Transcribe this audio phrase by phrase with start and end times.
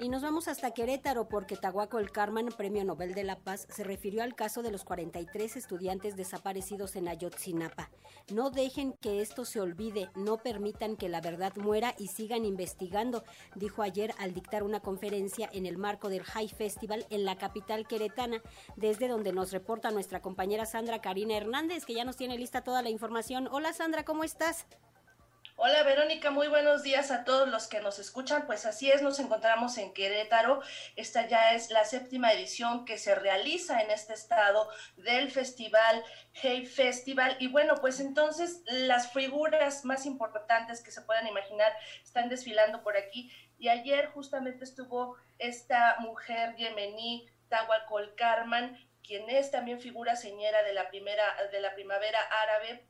[0.00, 3.84] Y nos vamos hasta Querétaro porque Tahuaco el Carmen, Premio Nobel de la Paz, se
[3.84, 7.90] refirió al caso de los 43 estudiantes desaparecidos en Ayotzinapa.
[8.32, 13.22] No dejen que esto se olvide, no permitan que la verdad muera y sigan investigando,
[13.54, 17.86] dijo ayer al dictar una conferencia en el marco del High Festival en la capital
[17.86, 18.42] queretana,
[18.74, 22.82] desde donde nos reporta nuestra compañera Sandra Karina Hernández, que ya nos tiene lista toda
[22.82, 23.48] la información.
[23.52, 24.66] Hola Sandra, ¿cómo estás?
[25.56, 28.44] Hola Verónica, muy buenos días a todos los que nos escuchan.
[28.44, 30.60] Pues así es, nos encontramos en Querétaro.
[30.96, 36.66] Esta ya es la séptima edición que se realiza en este estado del festival Hey
[36.66, 37.36] Festival.
[37.38, 42.96] Y bueno, pues entonces las figuras más importantes que se puedan imaginar están desfilando por
[42.96, 43.30] aquí.
[43.56, 50.74] Y ayer justamente estuvo esta mujer yemení, Tawakol Karman, quien es también figura señera de
[50.74, 52.88] la primera de la primavera árabe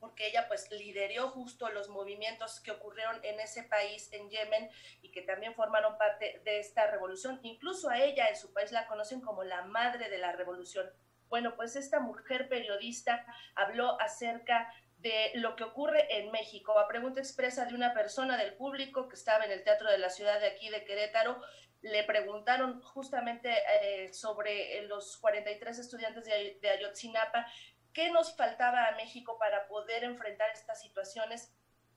[0.00, 4.70] porque ella pues lideró justo los movimientos que ocurrieron en ese país, en Yemen,
[5.02, 7.38] y que también formaron parte de esta revolución.
[7.42, 10.90] Incluso a ella en su país la conocen como la madre de la revolución.
[11.28, 16.78] Bueno, pues esta mujer periodista habló acerca de lo que ocurre en México.
[16.78, 20.10] A pregunta expresa de una persona del público que estaba en el Teatro de la
[20.10, 21.40] Ciudad de aquí de Querétaro,
[21.82, 23.50] le preguntaron justamente
[23.82, 27.46] eh, sobre los 43 estudiantes de, de Ayotzinapa
[27.92, 31.54] qué nos faltaba a México para poder enfrentar estas situaciones.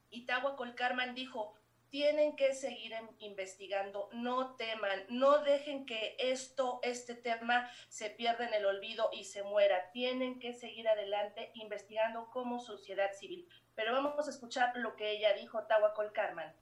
[0.10, 0.26] Y
[0.58, 1.56] Colcarman dijo,
[1.94, 8.54] tienen que seguir investigando, no teman, no dejen que esto, este tema se pierda en
[8.56, 9.92] el olvido y se muera.
[9.92, 13.48] Tienen que seguir adelante investigando como sociedad civil.
[13.76, 16.56] Pero vamos a escuchar lo que ella dijo, Tawa Colcarman.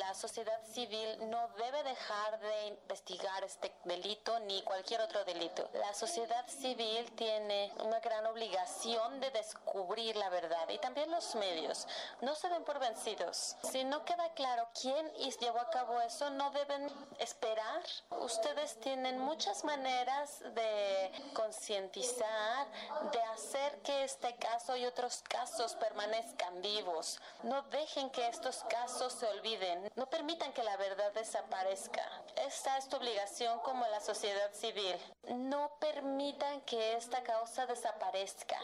[0.00, 5.68] La sociedad civil no debe dejar de investigar este delito ni cualquier otro delito.
[5.74, 11.86] La sociedad civil tiene una gran obligación de descubrir la verdad y también los medios.
[12.22, 13.56] No se den por vencidos.
[13.70, 15.06] Si no queda claro quién
[15.38, 17.82] llevó a cabo eso, no deben esperar.
[18.20, 22.66] Ustedes tienen muchas maneras de concientizar,
[23.12, 27.20] de hacer que este caso y otros casos permanezcan vivos.
[27.42, 32.02] No dejen que estos casos se olviden no permitan que la verdad desaparezca.
[32.36, 34.96] Esta es tu obligación como la sociedad civil.
[35.28, 38.58] No permitan que esta causa desaparezca.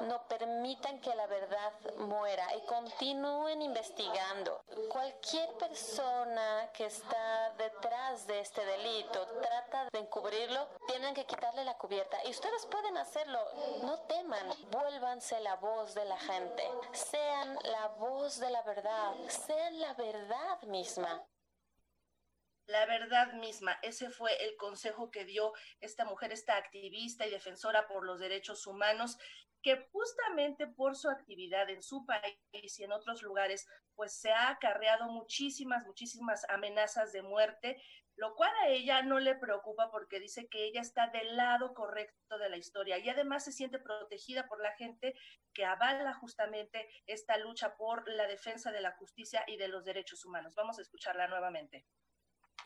[0.00, 4.62] No permitan que la verdad muera y continúen investigando.
[4.90, 11.76] Cualquier persona que está detrás de este delito trata de encubrirlo, tienen que quitarle la
[11.76, 12.18] cubierta.
[12.24, 13.38] Y ustedes pueden hacerlo.
[13.82, 14.48] No teman.
[14.70, 16.68] Vuélvanse la voz de la gente.
[16.92, 19.12] Sean la voz de la verdad.
[19.28, 21.31] Sean la verdad misma.
[22.66, 27.88] La verdad misma, ese fue el consejo que dio esta mujer, esta activista y defensora
[27.88, 29.18] por los derechos humanos,
[29.62, 34.50] que justamente por su actividad en su país y en otros lugares, pues se ha
[34.50, 37.82] acarreado muchísimas, muchísimas amenazas de muerte,
[38.16, 42.38] lo cual a ella no le preocupa porque dice que ella está del lado correcto
[42.38, 45.14] de la historia y además se siente protegida por la gente
[45.54, 50.24] que avala justamente esta lucha por la defensa de la justicia y de los derechos
[50.24, 50.54] humanos.
[50.54, 51.86] Vamos a escucharla nuevamente.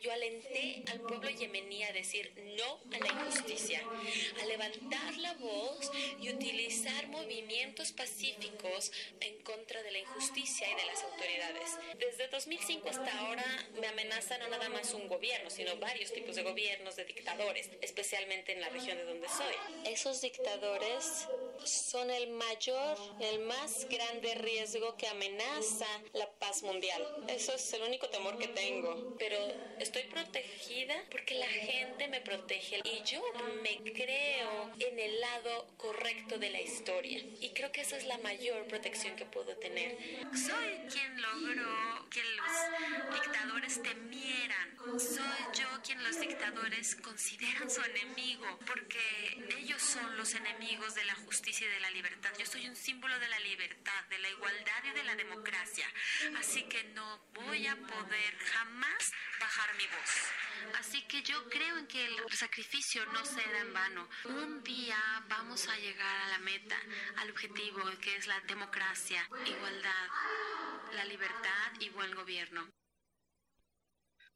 [0.01, 3.81] Yo alenté al pueblo yemení a decir no a la injusticia,
[4.41, 5.91] a levantar la voz
[6.21, 11.77] y utilizar movimientos pacíficos en contra de la injusticia y de las autoridades.
[11.97, 13.45] Desde 2005 hasta ahora
[13.79, 18.53] me amenazan no nada más un gobierno, sino varios tipos de gobiernos, de dictadores, especialmente
[18.53, 19.55] en la región de donde soy.
[19.85, 21.27] Esos dictadores
[21.63, 27.25] son el mayor, el más grande riesgo que amenaza la paz mundial.
[27.27, 29.15] Eso es el único temor que tengo.
[29.17, 29.37] Pero
[29.87, 33.21] estoy protegida porque la gente me protege y yo
[33.63, 37.23] me creo en el lado correcto de la historia.
[37.39, 39.97] Y creo que esa es la mayor protección que puedo tener.
[40.33, 44.77] Soy quien logró que los dictadores temieran.
[44.99, 49.46] Soy yo quien los dictadores consideran su enemigo porque
[49.87, 52.29] son los enemigos de la justicia y de la libertad.
[52.37, 55.87] Yo soy un símbolo de la libertad, de la igualdad y de la democracia.
[56.37, 60.77] Así que no voy a poder jamás bajar mi voz.
[60.79, 64.09] Así que yo creo en que el sacrificio no será en vano.
[64.25, 64.97] Un día
[65.29, 66.77] vamos a llegar a la meta,
[67.17, 70.07] al objetivo que es la democracia, igualdad,
[70.93, 72.67] la libertad y buen gobierno.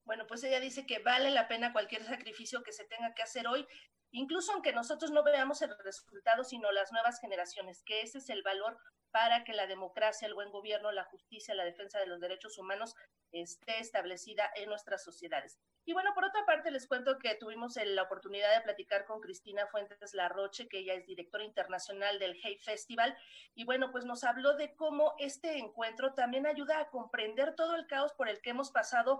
[0.06, 3.48] Bueno, pues ella dice que vale la pena cualquier sacrificio que se tenga que hacer
[3.48, 3.68] hoy,
[4.12, 8.44] incluso aunque nosotros no veamos el resultado, sino las nuevas generaciones, que ese es el
[8.44, 8.78] valor
[9.12, 12.96] para que la democracia, el buen gobierno, la justicia, la defensa de los derechos humanos
[13.32, 15.60] esté establecida en nuestras sociedades.
[15.84, 19.68] Y bueno, por otra parte, les cuento que tuvimos la oportunidad de platicar con Cristina
[19.68, 23.18] Fuentes Larroche, que ella es directora internacional del Hey Festival,
[23.56, 27.88] y bueno, pues nos habló de cómo este encuentro también ayuda a comprender todo el
[27.88, 29.20] caos por el que hemos pasado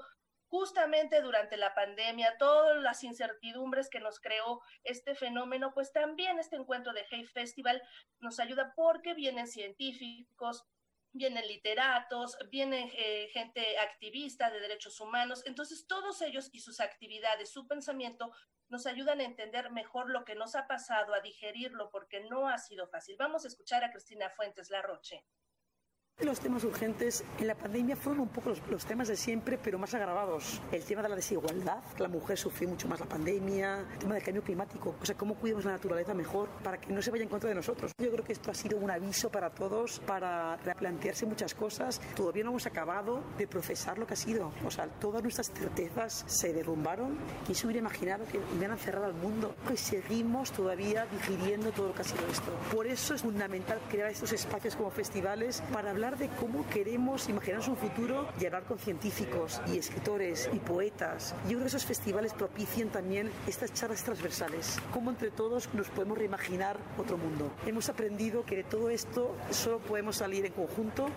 [0.52, 6.58] justamente durante la pandemia, todas las incertidumbres que nos creó este fenómeno, pues también este
[6.58, 7.82] encuentro de Hey Festival
[8.20, 10.66] nos ayuda porque vienen científicos,
[11.14, 15.42] vienen literatos, vienen eh, gente activista de derechos humanos.
[15.46, 18.34] Entonces, todos ellos y sus actividades, su pensamiento,
[18.68, 22.58] nos ayudan a entender mejor lo que nos ha pasado, a digerirlo, porque no ha
[22.58, 23.16] sido fácil.
[23.18, 25.24] Vamos a escuchar a Cristina Fuentes Larroche.
[26.32, 29.96] Los temas urgentes en la pandemia fueron un poco los, temas de siempre, pero más
[29.96, 30.62] agravados.
[30.72, 34.24] El tema de la desigualdad, la mujer sufrió mucho más la pandemia, el tema del
[34.24, 37.30] cambio climático, o sea, cómo cuidamos la naturaleza mejor para que no se vaya en
[37.30, 37.92] contra de nosotros.
[37.98, 42.00] Yo creo que esto ha sido un aviso para todos para replantearse muchas cosas.
[42.16, 44.54] Todavía no hemos acabado de procesar lo que ha sido.
[44.64, 47.18] O sea, todas nuestras certezas se derrumbaron.
[47.46, 49.56] ¿Quién se hubiera imaginado que a cerrar al mundo?
[49.74, 52.52] Y seguimos todavía digiriendo todo lo que ha sido esto.
[52.72, 57.68] Por eso es fundamental crear estos espacios como festivales para hablar de cómo queremos imaginarnos
[57.68, 61.36] un futuro y hablar con científicos y escritores y poetas.
[61.44, 66.18] Yo creo que esos festivales propician también estas charlas transversales, cómo entre todos nos podemos
[66.18, 67.52] reimaginar otro mundo.
[67.68, 71.08] Hemos aprendido que de todo esto solo podemos salir en conjunto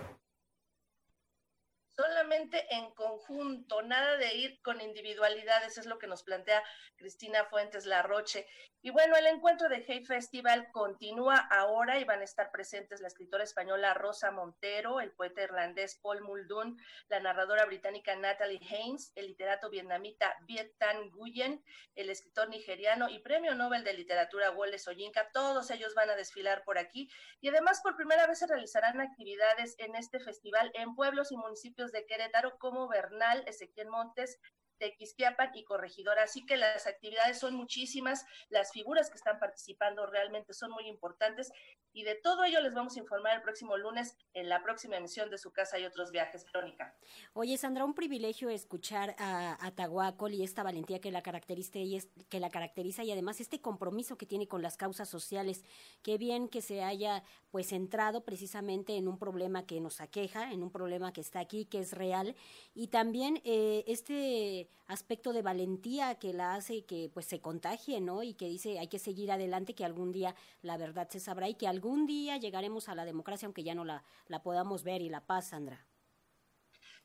[2.45, 6.63] solamente en conjunto, nada de ir con individualidades, es lo que nos plantea
[6.95, 8.47] Cristina Fuentes Larroche.
[8.81, 13.07] Y bueno, el encuentro de Hey Festival continúa ahora y van a estar presentes la
[13.07, 16.77] escritora española Rosa Montero, el poeta irlandés Paul Muldoon,
[17.09, 21.63] la narradora británica Natalie Haynes, el literato vietnamita Viet Thanh Nguyen,
[21.95, 25.31] el escritor nigeriano y premio Nobel de Literatura Wole Soyinka.
[25.31, 27.09] Todos ellos van a desfilar por aquí
[27.41, 31.91] y además por primera vez se realizarán actividades en este festival en pueblos y municipios
[31.91, 34.39] de Querétaro como Bernal, Ezequiel Montes,
[34.77, 36.23] Tequisquiapan y Corregidora.
[36.23, 41.51] Así que las actividades son muchísimas, las figuras que están participando realmente son muy importantes
[41.93, 45.29] y de todo ello les vamos a informar el próximo lunes en la próxima emisión
[45.29, 46.93] de Su Casa y Otros Viajes, Verónica.
[47.33, 52.01] Oye, Sandra, un privilegio escuchar a, a Tahuacol y esta valentía que la, caracteriza y
[52.29, 55.63] que la caracteriza y además este compromiso que tiene con las causas sociales.
[56.01, 60.63] Qué bien que se haya pues centrado precisamente en un problema que nos aqueja, en
[60.63, 62.35] un problema que está aquí, que es real
[62.73, 68.23] y también eh, este aspecto de valentía que la hace que pues se contagie, ¿no?
[68.23, 71.55] Y que dice hay que seguir adelante, que algún día la verdad se sabrá y
[71.55, 75.09] que algún día llegaremos a la democracia, aunque ya no la, la podamos ver y
[75.09, 75.85] la paz, Sandra.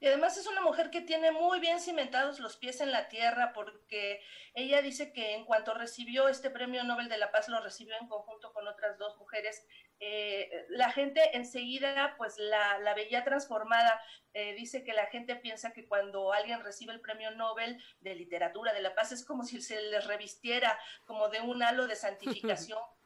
[0.01, 3.53] Y además es una mujer que tiene muy bien cimentados los pies en la tierra
[3.53, 4.23] porque
[4.55, 8.09] ella dice que en cuanto recibió este premio Nobel de la Paz, lo recibió en
[8.09, 9.67] conjunto con otras dos mujeres,
[10.01, 14.03] eh, la gente enseguida pues la, la veía transformada.
[14.33, 18.73] Eh, dice que la gente piensa que cuando alguien recibe el premio Nobel de literatura
[18.73, 22.79] de la paz es como si se les revistiera como de un halo de santificación.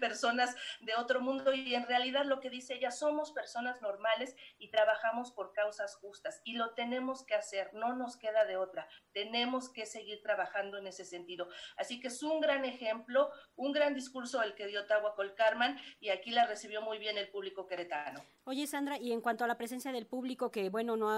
[0.00, 4.70] personas de otro mundo y en realidad lo que dice ella, somos personas normales y
[4.70, 9.70] trabajamos por causas justas y lo tenemos que hacer, no nos queda de otra, tenemos
[9.70, 11.48] que seguir trabajando en ese sentido.
[11.76, 16.10] Así que es un gran ejemplo, un gran discurso el que dio Tahuacol Carman y
[16.10, 18.24] aquí la recibió muy bien el público queretano.
[18.48, 21.10] Oye Sandra, y en cuanto a la presencia del público, que bueno, no,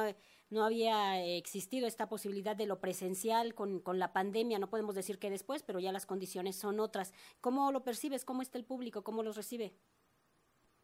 [0.49, 5.19] no había existido esta posibilidad de lo presencial con, con la pandemia, no podemos decir
[5.19, 7.13] que después, pero ya las condiciones son otras.
[7.43, 8.25] ¿Cómo lo percibes?
[8.25, 9.05] ¿Cómo está el público?
[9.05, 9.75] ¿Cómo los recibe?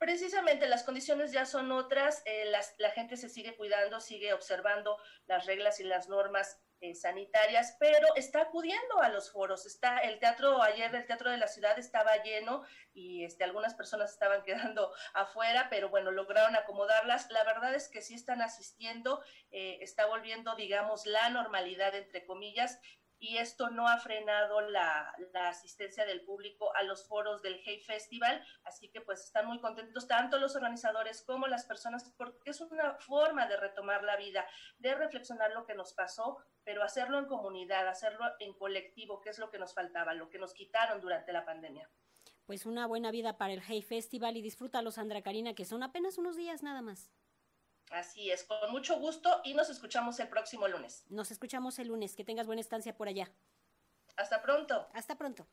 [0.05, 5.47] Precisamente las condiciones ya son otras, eh, la gente se sigue cuidando, sigue observando las
[5.47, 9.65] reglas y las normas eh, sanitarias, pero está acudiendo a los foros.
[9.65, 12.63] Está el teatro ayer el teatro de la ciudad estaba lleno
[12.93, 17.31] y este, algunas personas estaban quedando afuera, pero bueno lograron acomodarlas.
[17.31, 22.79] La verdad es que sí están asistiendo, eh, está volviendo digamos la normalidad entre comillas
[23.25, 25.15] y esto no ha frenado la,
[25.49, 30.07] asistencia del público a los foros del Hey Festival, así que pues están muy contentos
[30.07, 34.47] tanto los organizadores como las personas porque es una forma de retomar la vida,
[34.79, 39.39] de reflexionar lo que nos pasó, pero hacerlo en comunidad, hacerlo en colectivo, que es
[39.39, 41.91] lo que nos faltaba, lo que nos quitaron durante la pandemia.
[42.45, 46.19] Pues una buena vida para el Hey Festival y disfrútalo Sandra Karina, que son apenas
[46.19, 47.11] unos días nada más.
[47.91, 51.05] Así es, con mucho gusto y nos escuchamos el próximo lunes.
[51.09, 52.17] Nos escuchamos el lunes.
[52.17, 53.31] Que tengas buena estancia por allá.
[54.17, 54.89] Hasta pronto.
[54.93, 55.47] Hasta pronto.